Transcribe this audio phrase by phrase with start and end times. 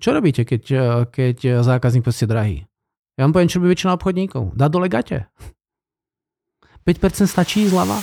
[0.00, 0.64] Čo robíte, keď,
[1.12, 2.64] keď zákazník proste drahý?
[3.20, 4.56] Ja vám poviem, čo robí väčšina obchodníkov.
[4.56, 5.28] Dá dole gate.
[6.88, 8.00] 5% stačí zľava.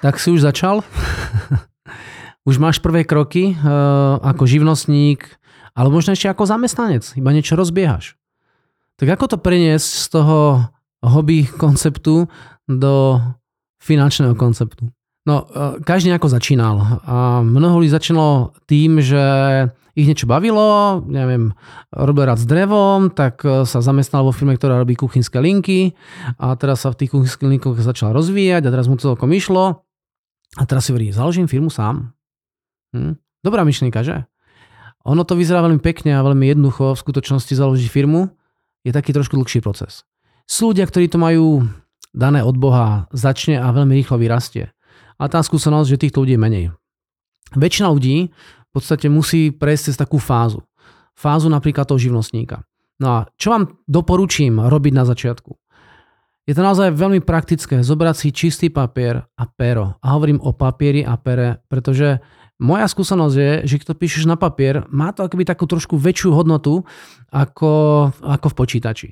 [0.00, 0.80] Tak si už začal?
[2.48, 5.28] už máš prvé kroky uh, ako živnostník,
[5.76, 8.16] ale možno ešte ako zamestnanec, iba niečo rozbiehaš.
[9.00, 10.60] Tak ako to preniesť z toho
[11.00, 12.28] hobby konceptu
[12.68, 13.16] do
[13.80, 14.92] finančného konceptu?
[15.24, 17.00] No, uh, každý ako začínal.
[17.08, 19.24] A mnoho ľudí začínalo tým, že
[19.96, 21.56] ich niečo bavilo, neviem,
[21.96, 25.98] robil rád s drevom, tak e, sa zamestnal vo firme, ktorá robí kuchynské linky
[26.38, 29.82] a teraz sa v tých kuchynských linkoch začal rozvíjať a teraz mu celkom išlo
[30.56, 32.14] a teraz si hovorí, založím firmu sám.
[32.94, 33.18] Hm?
[33.42, 34.30] Dobrá myšlienka, že?
[35.04, 36.94] Ono to vyzerá veľmi pekne a veľmi jednoducho.
[36.94, 38.30] V skutočnosti založiť firmu
[38.84, 40.04] je taký trošku dlhší proces.
[40.48, 41.68] Sú ľudia, ktorí to majú
[42.10, 44.74] dané od Boha, začne a veľmi rýchlo vyrastie.
[45.20, 46.66] A tá skúsenosť, že týchto ľudí je menej.
[47.54, 50.62] Väčšina ľudí v podstate musí prejsť cez takú fázu.
[51.14, 52.64] Fázu napríklad toho živnostníka.
[53.00, 55.52] No a čo vám doporučím robiť na začiatku?
[56.48, 60.00] Je to naozaj veľmi praktické zobrať si čistý papier a pero.
[60.02, 62.18] A hovorím o papieri a pere, pretože
[62.60, 66.36] moja skúsenosť je, že keď to píšeš na papier, má to akoby takú trošku väčšiu
[66.36, 66.84] hodnotu
[67.32, 67.72] ako,
[68.20, 69.08] ako v počítači.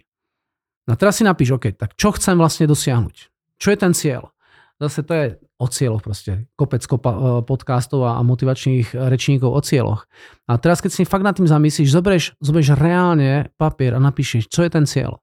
[0.88, 3.16] No teraz si napíš, OK, tak čo chcem vlastne dosiahnuť?
[3.56, 4.30] Čo je ten cieľ?
[4.78, 5.26] Zase to je
[5.58, 6.46] o cieľoch proste.
[6.54, 10.06] Kopec kopa, e, podcastov a motivačných rečníkov o cieľoch.
[10.46, 14.62] A teraz keď si fakt nad tým zamyslíš, zoberieš, zoberieš reálne papier a napíšeš, čo
[14.62, 15.18] je ten cieľ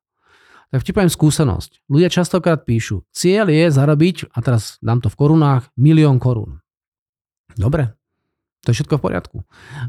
[0.76, 1.88] tak ti poviem skúsenosť.
[1.88, 6.60] Ľudia častokrát píšu, cieľ je zarobiť, a teraz dám to v korunách, milión korún.
[7.56, 7.95] Dobre,
[8.66, 9.38] to je všetko v poriadku.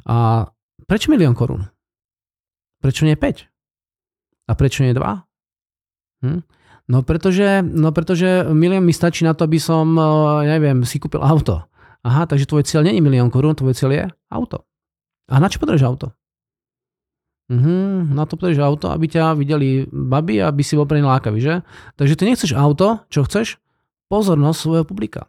[0.05, 0.47] A
[0.85, 1.65] prečo milión korún?
[2.85, 3.49] Prečo nie 5?
[4.47, 6.23] A prečo nie 2?
[6.23, 6.41] Hm?
[6.87, 11.19] No pretože, no pretože milión mi stačí na to, aby som, eh, neviem, si kúpil
[11.19, 11.67] auto.
[12.06, 14.62] Aha, takže tvoj cieľ nie je milión korún, tvoj cieľ je auto.
[15.27, 16.15] A na čo potrebuješ auto?
[17.50, 21.39] Mhm, na to potrebuješ auto, aby ťa videli baby aby si bol pre ne lákavý,
[21.39, 21.55] že?
[21.99, 23.59] Takže ty nechceš auto, čo chceš?
[24.06, 25.27] Pozornosť svojho publika.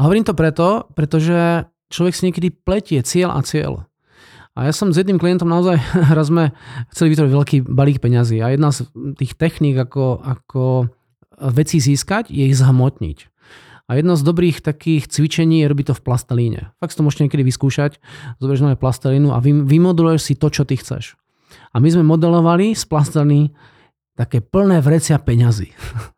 [0.00, 3.88] A hovorím to preto, pretože človek si niekedy pletie cieľ a cieľ.
[4.58, 5.78] A ja som s jedným klientom naozaj,
[6.18, 6.50] raz sme
[6.90, 10.62] chceli vytvoriť veľký balík peňazí a jedna z tých techník, ako, ako
[11.54, 13.18] veci získať, je ich zhmotniť.
[13.88, 16.60] A jedno z dobrých takých cvičení je robiť to v plastelíne.
[16.76, 17.96] Fakt to môžete niekedy vyskúšať.
[18.36, 21.16] Zoberieš nové plastelínu a vymodeluješ si to, čo ty chceš.
[21.72, 23.56] A my sme modelovali z plastelíny
[24.12, 25.72] také plné vrecia peňazí.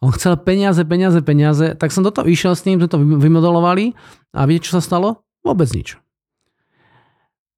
[0.00, 3.92] On chcel peniaze, peniaze, peniaze, tak som do toho išiel s ním, sme to vymodelovali
[4.32, 5.28] a viete, čo sa stalo?
[5.44, 6.00] Vôbec nič.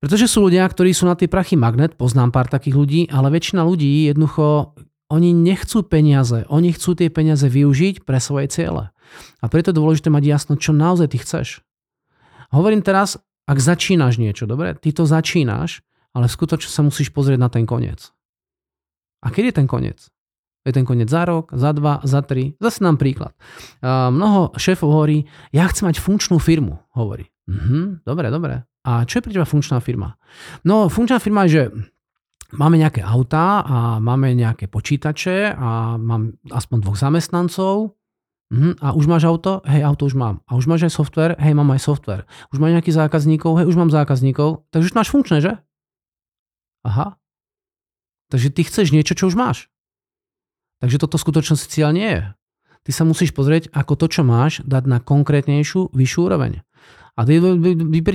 [0.02, 3.62] Pretože sú ľudia, ktorí sú na tie prachy magnet, poznám pár takých ľudí, ale väčšina
[3.62, 4.74] ľudí jednoducho,
[5.06, 8.90] oni nechcú peniaze, oni chcú tie peniaze využiť pre svoje ciele.
[9.38, 11.62] A preto je dôležité mať jasno, čo naozaj ty chceš.
[12.50, 14.74] Hovorím teraz, ak začínaš niečo, dobre?
[14.74, 18.10] Ty to začínaš, ale skutočne sa musíš pozrieť na ten koniec.
[19.22, 20.10] A keď je ten koniec?
[20.62, 22.54] Je ten koniec za rok, za dva, za tri.
[22.62, 23.34] Zase nám príklad.
[23.82, 27.26] Mnoho šéfov hovorí, ja chcem mať funkčnú firmu, hovorí.
[27.50, 28.62] Mhm, dobre, dobre.
[28.86, 30.14] A čo je pre teba funkčná firma?
[30.62, 31.62] No, funkčná firma je, že
[32.54, 37.98] máme nejaké autá a máme nejaké počítače a mám aspoň dvoch zamestnancov
[38.52, 39.64] Mhm, a už máš auto?
[39.64, 40.44] Hej, auto už mám.
[40.44, 41.32] A už máš aj software?
[41.40, 42.28] Hej, mám aj software.
[42.52, 43.56] Už máš nejakých zákazníkov?
[43.56, 44.68] Hej, už mám zákazníkov.
[44.68, 45.56] Takže už máš funkčné, že?
[46.84, 47.16] Aha.
[48.28, 49.71] Takže ty chceš niečo, čo už máš.
[50.82, 52.22] Takže toto skutočnosť cieľ nie je.
[52.82, 56.66] Ty sa musíš pozrieť, ako to, čo máš, dať na konkrétnejšiu, vyššiu úroveň.
[57.14, 57.38] A ty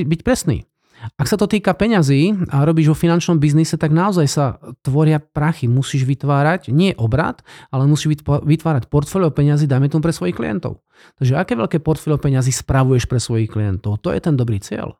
[0.03, 0.67] byť presný.
[1.15, 5.69] Ak sa to týka peňazí a robíš vo finančnom biznise, tak naozaj sa tvoria prachy.
[5.69, 10.81] Musíš vytvárať nie obrad, ale musíš vytvárať portfólio peňazí, dajme tomu pre svojich klientov.
[11.21, 14.01] Takže aké veľké portfólio peňazí spravuješ pre svojich klientov?
[14.01, 14.97] To je ten dobrý cieľ.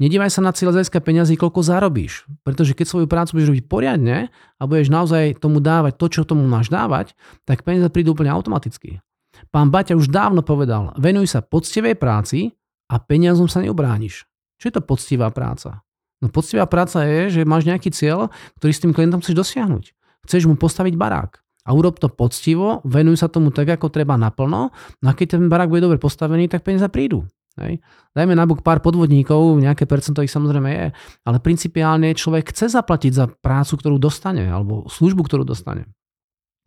[0.00, 2.24] Nedívaj sa na cieľ získať peňazí, koľko zarobíš.
[2.40, 6.48] Pretože keď svoju prácu budeš robiť poriadne a budeš naozaj tomu dávať to, čo tomu
[6.48, 7.12] máš dávať,
[7.44, 9.04] tak peniaze prídu úplne automaticky.
[9.52, 12.56] Pán Baťa už dávno povedal, venuj sa poctivej práci
[12.88, 14.24] a peniazom sa neobrániš.
[14.56, 15.84] Čo je to poctivá práca?
[16.24, 19.84] No poctivá práca je, že máš nejaký cieľ, ktorý s tým klientom chceš dosiahnuť.
[20.24, 21.44] Chceš mu postaviť barák.
[21.68, 24.72] A urob to poctivo, venuj sa tomu tak, ako treba naplno.
[25.04, 27.28] No a keď ten barák bude dobre postavený, tak peniaze prídu.
[27.60, 27.84] Hej.
[28.16, 30.86] Dajme nabok pár podvodníkov, nejaké percento ich samozrejme je,
[31.28, 35.84] ale principiálne človek chce zaplatiť za prácu, ktorú dostane, alebo službu, ktorú dostane.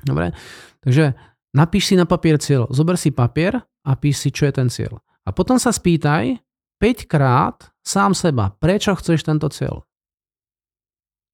[0.06, 0.32] Dobre?
[0.86, 1.18] Takže
[1.58, 5.02] napíš si na papier cieľ, zober si papier a píš si, čo je ten cieľ.
[5.26, 6.38] A potom sa spýtaj,
[6.78, 9.88] 5 krát sám seba, prečo chceš tento cieľ.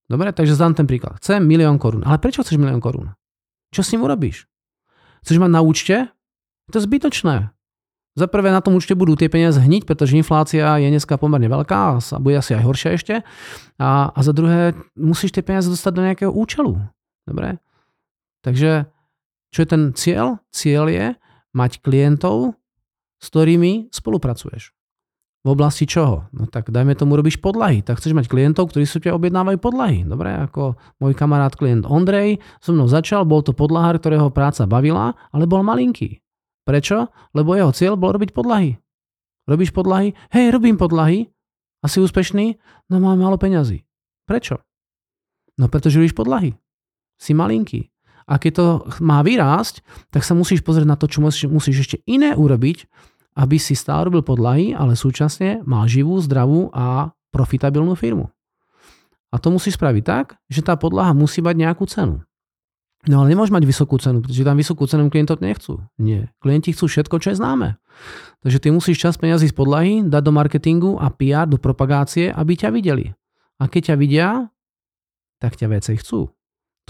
[0.10, 1.22] Dobre, takže zdám ten príklad.
[1.22, 2.02] Chcem milión korún.
[2.02, 3.14] Ale prečo chceš milión korún?
[3.70, 4.50] Čo s ním urobíš?
[5.22, 6.10] Chceš mať na účte?
[6.66, 7.54] Je to zbytočné.
[8.20, 11.96] Za prvé na tom účte budú tie peniaze hniť, pretože inflácia je dneska pomerne veľká
[11.96, 13.16] a bude asi aj horšia ešte.
[13.80, 16.76] A, a za druhé musíš tie peniaze dostať do nejakého účelu.
[17.24, 17.64] Dobre?
[18.44, 18.92] Takže
[19.56, 20.44] čo je ten cieľ?
[20.52, 21.06] Cieľ je
[21.56, 22.60] mať klientov,
[23.24, 24.76] s ktorými spolupracuješ.
[25.40, 26.28] V oblasti čoho?
[26.36, 27.80] No tak dajme tomu robíš podlahy.
[27.80, 30.04] Tak chceš mať klientov, ktorí sú ťa objednávajú podlahy.
[30.04, 35.16] Dobre, ako môj kamarát klient Ondrej so mnou začal, bol to podlahár, ktorého práca bavila,
[35.32, 36.20] ale bol malinký.
[36.70, 37.10] Prečo?
[37.34, 38.78] Lebo jeho cieľ bol robiť podlahy.
[39.50, 40.14] Robíš podlahy?
[40.30, 41.34] Hej, robím podlahy.
[41.82, 42.62] A si úspešný?
[42.94, 43.82] No mám málo peňazí.
[44.30, 44.62] Prečo?
[45.58, 46.54] No pretože robíš podlahy.
[47.18, 47.90] Si malinký.
[48.30, 48.66] A keď to
[49.02, 49.82] má vyrásť,
[50.14, 52.86] tak sa musíš pozrieť na to, čo musíš, musíš ešte iné urobiť,
[53.34, 58.30] aby si stále robil podlahy, ale súčasne mal živú, zdravú a profitabilnú firmu.
[59.34, 62.22] A to musí spraviť tak, že tá podlaha musí mať nejakú cenu.
[63.08, 65.80] No ale nemôže mať vysokú cenu, pretože tam vysokú cenu klientov nechcú.
[65.96, 66.36] Nie.
[66.44, 67.80] Klienti chcú všetko, čo je známe.
[68.44, 72.60] Takže ty musíš čas peniazy z podlahy dať do marketingu a PR, do propagácie, aby
[72.60, 73.08] ťa videli.
[73.60, 74.28] A keď ťa vidia,
[75.40, 76.28] tak ťa viacej chcú.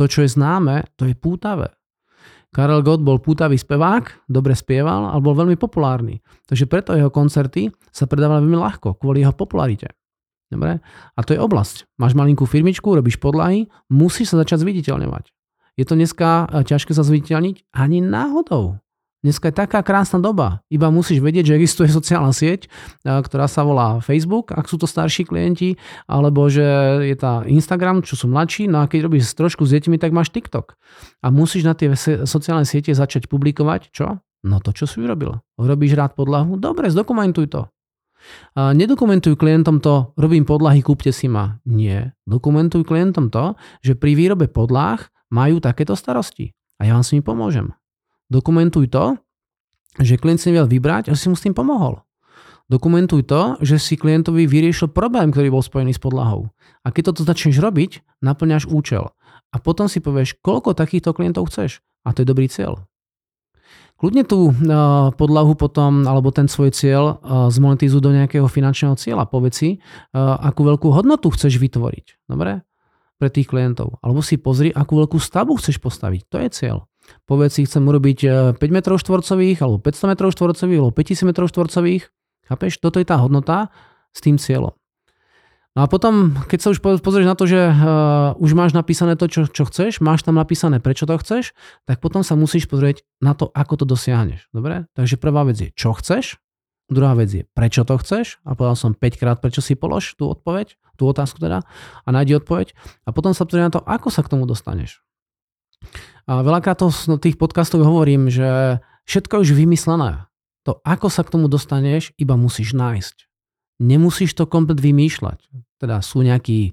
[0.01, 1.77] To, čo je známe, to je pútavé.
[2.49, 6.25] Karel Gott bol pútavý spevák, dobre spieval, ale bol veľmi populárny.
[6.49, 9.93] Takže preto jeho koncerty sa predávali veľmi ľahko, kvôli jeho popularite.
[10.49, 10.81] Dobre?
[11.13, 11.85] A to je oblasť.
[12.01, 15.29] Máš malinkú firmičku, robíš podlahy, musíš sa začať zviditeľňovať.
[15.79, 17.71] Je to dneska eh, ťažké sa zviditeľniť?
[17.71, 18.83] Ani náhodou.
[19.19, 20.63] Dneska je taká krásna doba.
[20.71, 22.67] Iba musíš vedieť, že existuje sociálna sieť,
[23.03, 26.63] ktorá sa volá Facebook, ak sú to starší klienti, alebo že
[27.03, 30.31] je tá Instagram, čo sú mladší, no a keď robíš trošku s deťmi, tak máš
[30.31, 30.75] TikTok.
[31.23, 31.91] A musíš na tie
[32.23, 34.23] sociálne siete začať publikovať, čo?
[34.39, 35.43] No to, čo si urobil.
[35.59, 36.55] Robíš rád podlahu?
[36.55, 37.67] Dobre, zdokumentuj to.
[38.55, 41.59] Nedokumentuj klientom to, robím podlahy, kúpte si ma.
[41.67, 42.15] Nie.
[42.23, 44.99] Dokumentuj klientom to, že pri výrobe podlah
[45.29, 46.53] majú takéto starosti.
[46.81, 47.73] A ja vám s nimi pomôžem.
[48.29, 49.17] Dokumentuj to,
[49.97, 52.05] že klient si nevedel vybrať a si mu s tým pomohol.
[52.69, 56.53] Dokumentuj to, že si klientovi vyriešil problém, ktorý bol spojený s podlahou.
[56.85, 59.09] A keď toto začneš robiť, naplňaš účel.
[59.49, 61.81] A potom si povieš, koľko takýchto klientov chceš.
[62.05, 62.85] A to je dobrý cieľ.
[63.97, 69.27] Kľudne tú uh, podlahu potom, alebo ten svoj cieľ uh, zmonetizuj do nejakého finančného cieľa.
[69.27, 72.29] Povedz si, uh, akú veľkú hodnotu chceš vytvoriť.
[72.29, 72.63] Dobre?
[73.19, 73.99] Pre tých klientov.
[73.99, 76.21] Alebo si pozri, akú veľkú stavbu chceš postaviť.
[76.31, 76.77] To je cieľ.
[77.27, 78.19] Povedz si, chcem urobiť
[78.55, 82.03] 5 m štvorcových, alebo 500 m štvorcových, alebo 5000 m štvorcových.
[82.47, 82.73] Chápeš?
[82.79, 83.69] Toto je tá hodnota
[84.15, 84.73] s tým cieľom.
[85.77, 89.29] No a potom, keď sa už pozrieš na to, že uh, už máš napísané to,
[89.29, 91.53] čo, čo chceš, máš tam napísané, prečo to chceš,
[91.85, 94.49] tak potom sa musíš pozrieť na to, ako to dosiahneš.
[94.49, 94.89] Dobre?
[94.97, 96.41] Takže prvá vec je, čo chceš,
[96.89, 100.33] druhá vec je, prečo to chceš, a povedal som 5 krát, prečo si polož tú
[100.33, 101.63] odpoveď, tú otázku teda,
[102.03, 102.75] a nájdi odpoveď,
[103.07, 104.99] a potom sa pozrieť na to, ako sa k tomu dostaneš.
[106.27, 110.29] A veľakrát to v tých podcastoch hovorím, že všetko je už vymyslené.
[110.67, 113.25] To, ako sa k tomu dostaneš, iba musíš nájsť.
[113.79, 115.39] Nemusíš to komplet vymýšľať.
[115.79, 116.71] Teda sú nejakí e,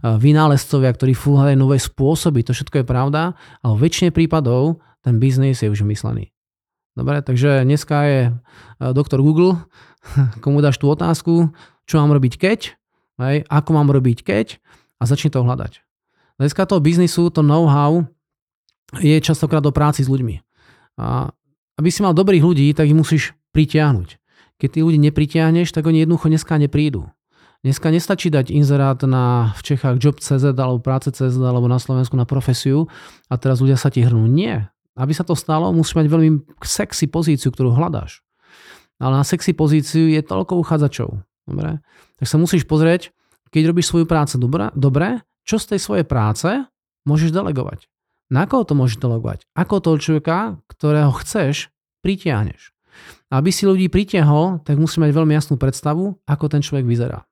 [0.00, 5.60] vynálezcovia, ktorí fúhajú nové spôsoby, to všetko je pravda, ale v väčšine prípadov ten biznis
[5.60, 6.32] je už vymyslený.
[6.96, 8.32] Dobre, takže dneska je e,
[8.96, 9.60] doktor Google,
[10.42, 11.52] komu dáš tú otázku,
[11.84, 12.60] čo mám robiť keď,
[13.20, 14.46] hej, ako mám robiť keď
[15.00, 15.80] a začni to hľadať.
[16.36, 18.04] Dneska toho biznisu, to know-how
[19.00, 20.36] je častokrát o práci s ľuďmi.
[21.00, 21.32] A
[21.76, 24.20] aby si mal dobrých ľudí, tak ich musíš pritiahnuť.
[24.56, 27.08] Keď tí ľudí nepritiahneš, tak oni jednoducho dneska neprídu.
[27.64, 32.88] Dneska nestačí dať inzerát na, v Čechách job.cz alebo práce.cz alebo na Slovensku na profesiu
[33.28, 34.28] a teraz ľudia sa ti hrnú.
[34.28, 34.72] Nie.
[34.96, 36.30] Aby sa to stalo, musíš mať veľmi
[36.64, 38.24] sexy pozíciu, ktorú hľadáš.
[38.96, 41.20] Ale na sexy pozíciu je toľko uchádzačov.
[41.46, 41.78] Dobre?
[42.18, 43.14] Tak sa musíš pozrieť,
[43.54, 46.50] keď robíš svoju prácu dobre, dobre, čo z tej svojej práce
[47.06, 47.86] môžeš delegovať.
[48.26, 49.46] Na koho to môžeš delegovať?
[49.54, 51.70] Ako toho človeka, ktorého chceš,
[52.02, 52.74] pritiahneš.
[53.30, 57.22] Aby si ľudí pritiahol, tak musí mať veľmi jasnú predstavu, ako ten človek vyzerá.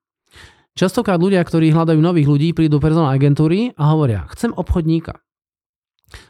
[0.75, 5.19] Častokrát ľudia, ktorí hľadajú nových ľudí, prídu do personálnej agentúry a hovoria, chcem obchodníka.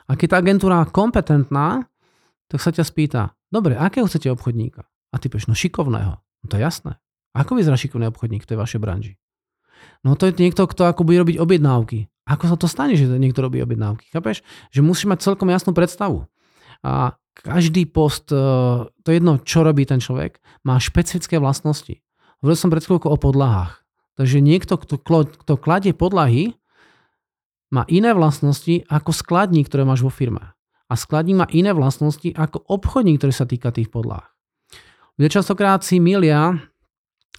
[0.08, 1.88] A keď tá agentúra kompetentná,
[2.48, 4.84] tak sa ťa spýta, dobre, akého chcete obchodníka?
[5.12, 6.20] A ty povieš, no šikovného.
[6.20, 7.00] No to je jasné.
[7.34, 9.12] Ako vyzerá šikovný obchodník v tej vašej branži?
[10.06, 12.08] No to je niekto, kto ako bude robiť objednávky.
[12.24, 14.08] Ako sa to stane, že niekto robí objednávky?
[14.08, 14.40] Chápeš?
[14.72, 16.24] Že musí mať celkom jasnú predstavu.
[16.80, 18.38] A každý post, e,
[18.88, 22.00] to je jedno, čo robí ten človek, má špecifické vlastnosti.
[22.40, 23.82] Hovoril som pred chvíľkou o podlahách.
[24.14, 26.54] Takže niekto, kto, kto kladie podlahy,
[27.74, 30.54] má iné vlastnosti ako skladník, ktoré máš vo firme.
[30.86, 34.30] A skladník má iné vlastnosti ako obchodník, ktorý sa týka tých podlah.
[35.18, 36.62] Ľudia častokrát si milia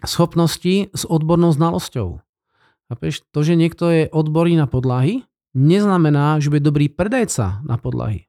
[0.03, 2.19] schopnosti s odbornou znalosťou.
[2.91, 3.23] Chápeš?
[3.31, 5.23] To, že niekto je odborný na podlahy,
[5.55, 8.27] neznamená, že bude dobrý predajca na podlahy.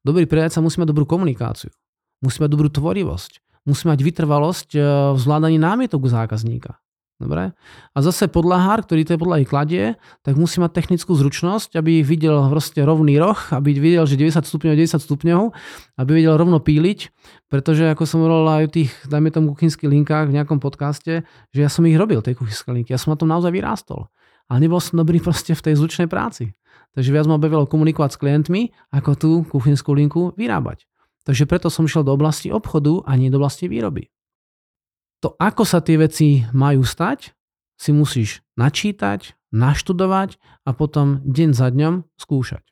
[0.00, 1.68] Dobrý predajca musí mať dobrú komunikáciu.
[2.24, 3.42] Musí mať dobrú tvorivosť.
[3.68, 4.80] Musí mať vytrvalosť e,
[5.12, 6.80] v zvládaní námietok zákazníka.
[7.20, 7.52] Dobre?
[7.92, 12.80] A zase podlahár, ktorý tie podlahy kladie, tak musí mať technickú zručnosť, aby videl proste
[12.80, 15.40] rovný roh, aby videl, že 90 stupňov 90 stupňov,
[16.00, 17.12] aby vedel rovno píliť,
[17.52, 21.60] pretože ako som hovoril aj v tých, dajme tomu, kuchynských linkách v nejakom podcaste, že
[21.60, 24.08] ja som ich robil, tie kuchynské linky, ja som na tom naozaj vyrástol.
[24.48, 26.56] Ale nebol som dobrý proste v tej zvučnej práci.
[26.96, 28.62] Takže viac ma bavilo komunikovať s klientmi,
[28.96, 30.88] ako tú kuchynskú linku vyrábať.
[31.28, 34.08] Takže preto som šiel do oblasti obchodu a nie do oblasti výroby
[35.20, 37.36] to, ako sa tie veci majú stať,
[37.80, 42.64] si musíš načítať, naštudovať a potom deň za dňom skúšať.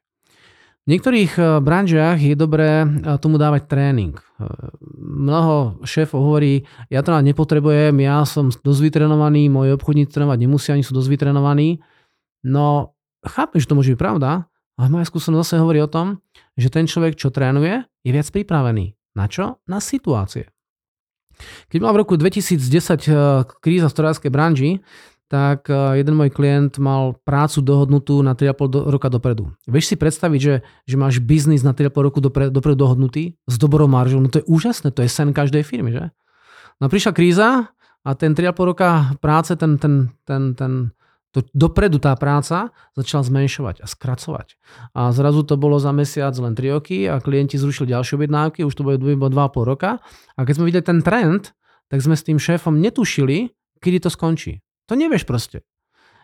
[0.88, 2.88] V niektorých eh, branžiach je dobré eh,
[3.20, 4.16] tomu dávať tréning.
[4.16, 4.48] Eh,
[4.96, 10.84] mnoho šéfov hovorí, ja to nepotrebujem, ja som dosť vytrenovaný, moji obchodníci trénovať nemusia, ani
[10.84, 11.84] sú dosť vytrenovaní.
[12.40, 14.48] No, chápem, že to môže byť pravda,
[14.80, 16.24] ale moja skúsenosť zase hovorí o tom,
[16.56, 18.96] že ten človek, čo trénuje, je viac pripravený.
[19.12, 19.60] Na čo?
[19.68, 20.48] Na situácie.
[21.68, 23.16] Keď bola v roku 2010 eh,
[23.62, 24.70] kríza v storárskej branži,
[25.28, 29.52] tak eh, jeden môj klient mal prácu dohodnutú na 3,5 roka dopredu.
[29.68, 30.54] Vieš si predstaviť, že,
[30.88, 34.18] že máš biznis na 3,5 roku dopredu, dopredu dohodnutý s dobrou maržou?
[34.18, 36.04] No to je úžasné, to je sen každej firmy, že?
[36.80, 37.48] No prišla kríza
[38.02, 40.96] a ten 3,5 roka práce, ten, ten, ten, ten,
[41.36, 44.56] to dopredu tá práca začala zmenšovať a skracovať.
[44.96, 48.72] A zrazu to bolo za mesiac len 3 roky a klienti zrušili ďalšie objednávky, už
[48.72, 49.28] to bolo 2,5
[49.68, 50.00] roka.
[50.36, 51.52] A keď sme videli ten trend,
[51.92, 54.64] tak sme s tým šéfom netušili, kedy to skončí.
[54.88, 55.64] To nevieš proste.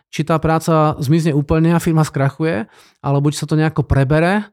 [0.09, 2.65] Či tá práca zmizne úplne a firma skrachuje,
[3.01, 4.45] alebo či sa to nejako prebere.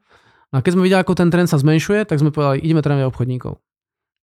[0.53, 3.57] A keď sme videli, ako ten trend sa zmenšuje, tak sme povedali, ideme trénovať obchodníkov.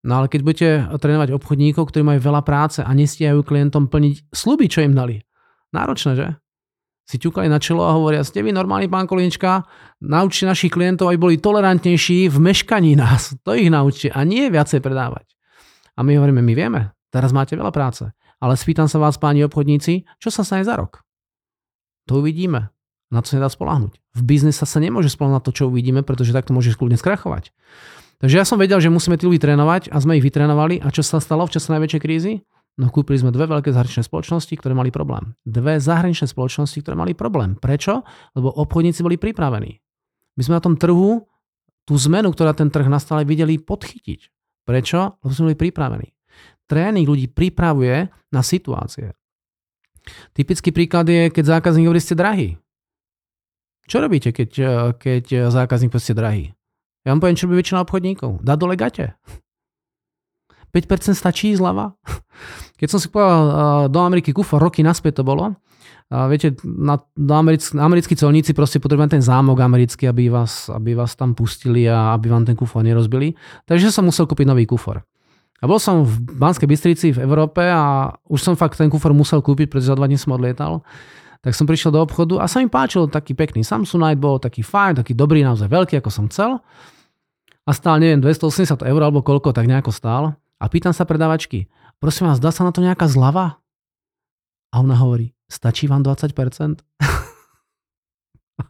[0.06, 4.70] No ale keď budete trénovať obchodníkov, ktorí majú veľa práce a nestihajú klientom plniť sluby,
[4.70, 5.20] čo im dali,
[5.71, 6.29] Náročné, že?
[7.11, 9.67] Si ťukali na čelo a hovoria, ste vy normálny pán Kolinička,
[9.99, 13.35] naučte našich klientov, aby boli tolerantnejší v meškaní nás.
[13.47, 15.27] To ich naučte a nie viacej predávať.
[15.99, 18.07] A my hovoríme, my vieme, teraz máte veľa práce.
[18.41, 21.03] Ale spýtam sa vás, páni obchodníci, čo sa stane za rok?
[22.09, 22.73] To uvidíme.
[23.11, 23.99] Na to sa nedá spolahnuť.
[24.17, 27.50] V biznise sa nemôže spolahnuť na to, čo uvidíme, pretože takto môže kľudne skrachovať.
[28.23, 30.79] Takže ja som vedel, že musíme tí ľudí trénovať a sme ich vytrénovali.
[30.79, 32.33] A čo sa stalo v čase najväčšej krízy?
[32.79, 35.35] No kúpili sme dve veľké zahraničné spoločnosti, ktoré mali problém.
[35.43, 37.59] Dve zahraničné spoločnosti, ktoré mali problém.
[37.59, 38.07] Prečo?
[38.39, 39.81] Lebo obchodníci boli pripravení.
[40.39, 41.27] My sme na tom trhu
[41.85, 44.21] tú zmenu, ktorá ten trh nastal, videli podchytiť.
[44.65, 45.19] Prečo?
[45.21, 46.09] Lebo sme boli pripravení.
[46.71, 49.12] Tréning ľudí pripravuje na situácie.
[50.33, 52.57] Typický príklad je, keď zákazník hovorí, ste drahí.
[53.91, 54.50] Čo robíte, keď,
[54.97, 56.45] keď zákazník povie, ste drahí?
[57.03, 58.41] Ja vám poviem, čo robí väčšina obchodníkov.
[58.47, 59.19] Dá dole gate.
[60.71, 61.95] 5% stačí zľava.
[62.81, 65.53] Keď som si povedal do Ameriky kufor, roky naspäť to bolo,
[66.11, 71.15] viete, na, do americk, americkí colníci proste potrebujú ten zámok americký, aby vás, aby vás
[71.15, 73.39] tam pustili a aby vám ten kufor nerozbili.
[73.71, 75.07] Takže som musel kúpiť nový kufor.
[75.61, 79.39] A bol som v Banskej Bystrici v Európe a už som fakt ten kufor musel
[79.45, 80.83] kúpiť, pretože za dva dní som odlietal.
[81.45, 85.05] Tak som prišiel do obchodu a sa mi páčil taký pekný Samsonite, bol taký fajn,
[85.05, 86.59] taký dobrý, naozaj veľký, ako som chcel.
[87.65, 90.35] A stál, neviem, 280 eur alebo koľko, tak nejako stál.
[90.61, 93.64] A pýtam sa predávačky, prosím vás, dá sa na to nejaká zlava?
[94.71, 96.37] A ona hovorí, stačí vám 20%?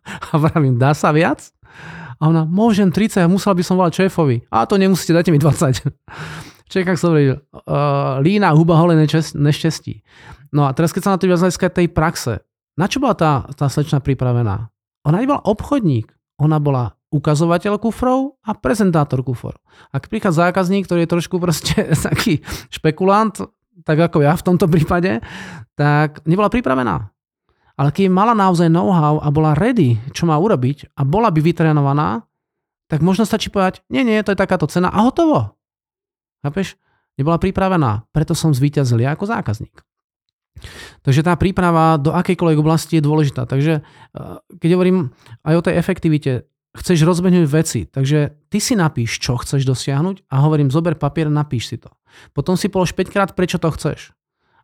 [0.30, 1.50] a vravím, dá sa viac?
[2.22, 4.46] A ona, môžem 30, musela by som volať šéfovi.
[4.54, 5.90] A to nemusíte, dajte mi 20.
[6.72, 8.94] Čekák som hovoril, uh, lína, huba, hole,
[9.34, 10.06] nešťastí.
[10.54, 11.42] No a teraz, keď sa na to viac
[11.74, 12.38] tej praxe,
[12.78, 14.70] na čo bola tá, tá slečna pripravená?
[15.10, 19.58] Ona nebola obchodník, ona bola ukazovateľ kufrov a prezentátor kufor.
[19.90, 22.40] Ak prichádza zákazník, ktorý je trošku proste taký
[22.70, 23.34] špekulant,
[23.82, 25.18] tak ako ja v tomto prípade,
[25.74, 27.10] tak nebola pripravená.
[27.80, 32.22] Ale keď mala naozaj know-how a bola ready, čo má urobiť a bola by vytrenovaná,
[32.92, 35.56] tak možno stačí povedať, nie, nie, to je takáto cena a hotovo.
[36.44, 36.76] Chápeš?
[37.16, 39.80] Nebola pripravená, preto som zvíťazil ja ako zákazník.
[41.00, 43.48] Takže tá príprava do akejkoľvek oblasti je dôležitá.
[43.48, 49.18] Takže eh, keď hovorím aj o tej efektivite, chceš rozbehnúť veci, takže ty si napíš,
[49.18, 51.90] čo chceš dosiahnuť a hovorím, zober papier, napíš si to.
[52.30, 54.14] Potom si polož 5 krát, prečo to chceš.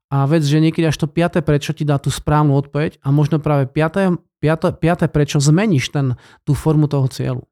[0.07, 1.43] A vec, že niekedy až to 5.
[1.43, 4.23] prečo ti dá tú správnu odpoveď a možno práve 5.
[4.39, 4.79] 5.
[4.79, 5.11] 5.
[5.11, 6.15] prečo zmeníš ten,
[6.47, 7.43] tú formu toho cieľu.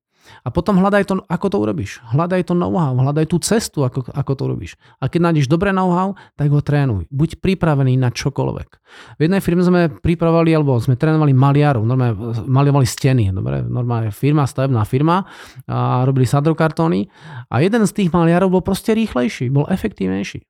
[0.45, 2.01] A potom hľadaj to, ako to urobíš.
[2.11, 4.73] Hľadaj to know-how, hľadaj tú cestu, ako, ako to urobíš.
[5.01, 7.09] A keď nájdeš dobré know-how, tak ho trénuj.
[7.13, 8.69] Buď pripravený na čokoľvek.
[9.17, 12.15] V jednej firme sme pripravovali, alebo sme trénovali maliarov, normálne
[12.45, 15.25] maliovali steny, dobre, normálne firma, stavebná firma
[15.69, 17.09] a robili sadrokartóny
[17.51, 20.45] a jeden z tých maliarov bol proste rýchlejší, bol efektívnejší.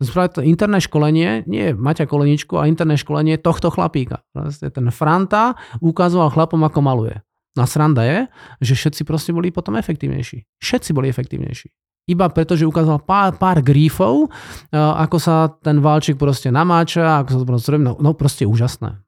[0.00, 4.24] Spraviť to interné školenie, nie Maťa Koleničku, a interné školenie tohto chlapíka.
[4.32, 7.20] Proste ten Franta ukazoval chlapom, ako maluje.
[7.58, 8.18] No a sranda je,
[8.62, 10.62] že všetci proste boli potom efektívnejší.
[10.62, 11.68] Všetci boli efektívnejší.
[12.10, 14.30] Iba preto, že ukázal pár, pár grífov, uh,
[14.98, 18.98] ako sa ten valčík proste namáča, ako sa to proste no, no proste úžasné.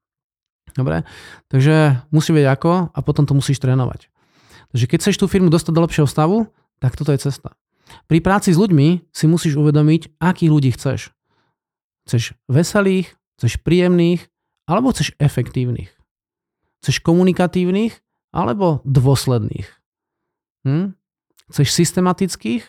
[0.72, 1.04] Dobre?
[1.52, 4.08] Takže musí vedieť ako a potom to musíš trénovať.
[4.72, 6.48] Takže keď chceš tú firmu dostať do lepšieho stavu,
[6.80, 7.52] tak toto je cesta.
[8.08, 11.12] Pri práci s ľuďmi si musíš uvedomiť, akých ľudí chceš.
[12.08, 14.26] Chceš veselých, chceš príjemných,
[14.64, 15.92] alebo chceš efektívnych.
[16.80, 18.00] Chceš komunikatívnych,
[18.32, 19.68] alebo dôsledných.
[20.64, 20.96] Hm?
[21.52, 22.64] Chceš systematických,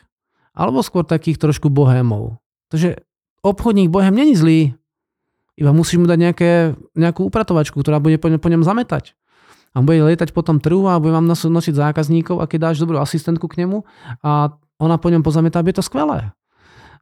[0.54, 2.38] alebo skôr takých trošku bohémov.
[2.70, 3.02] Takže
[3.42, 4.76] obchodník bohem není zlý,
[5.54, 6.52] iba musíš mu dať nejaké,
[6.98, 9.14] nejakú upratovačku, ktorá bude po, po ňom zametať.
[9.74, 13.02] A bude lietať po tom trhu a bude vám nosiť zákazníkov a keď dáš dobrú
[13.02, 13.82] asistentku k nemu
[14.22, 16.34] a ona po ňom pozametá, je to skvelé.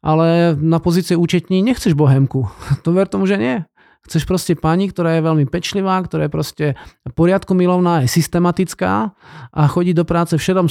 [0.02, 2.48] Ale na pozície účetní nechceš bohemku.
[2.84, 3.56] To ver tomu, že nie.
[4.02, 6.66] Chceš proste pani, ktorá je veľmi pečlivá, ktorá je proste
[7.14, 9.14] poriadku milovná, je systematická
[9.54, 10.66] a chodí do práce v šedom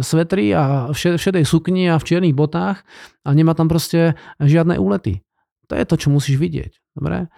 [0.00, 2.80] svetri a v šedej sukni a v čiernych botách
[3.20, 5.20] a nemá tam proste žiadne úlety.
[5.68, 6.72] To je to, čo musíš vidieť.
[6.96, 7.28] Dobre?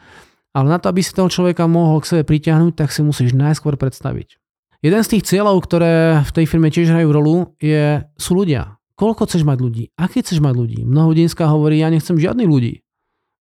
[0.53, 3.75] Ale na to, aby si toho človeka mohol k sebe pritiahnuť, tak si musíš najskôr
[3.75, 4.39] predstaviť.
[4.83, 8.79] Jeden z tých cieľov, ktoré v tej firme tiež hrajú rolu, je, sú ľudia.
[8.99, 9.85] Koľko chceš mať ľudí?
[9.99, 10.79] Aké chceš mať ľudí?
[10.87, 12.83] Mnoho denská hovorí, ja nechcem žiadnych ľudí.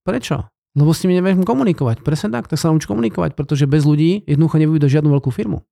[0.05, 0.49] Prečo?
[0.71, 1.99] Lebo s nimi neviem komunikovať.
[1.99, 5.67] Presne tak, tak sa nauč komunikovať, pretože bez ľudí jednoducho nevyjdú žiadnu veľkú firmu.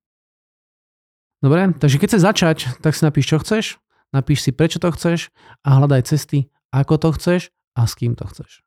[1.40, 3.64] Dobre, takže keď chceš začať, tak si napíš, čo chceš,
[4.12, 5.32] napíš si, prečo to chceš
[5.64, 8.60] a hľadaj cesty, ako to chceš a s kým to chceš.